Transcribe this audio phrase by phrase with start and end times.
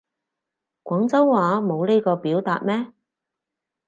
[0.81, 2.91] 廣州話冇呢個表達咩